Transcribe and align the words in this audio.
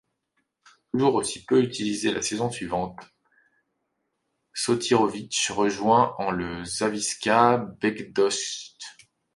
Toujours 0.91 1.13
aussi 1.13 1.45
peu 1.45 1.61
utilisé 1.61 2.11
la 2.11 2.23
saison 2.23 2.49
suivante, 2.49 2.97
Sotirović 4.55 5.51
rejoint 5.51 6.15
en 6.17 6.31
le 6.31 6.65
Zawisza 6.65 7.57
Bydgoszcz. 7.79 8.75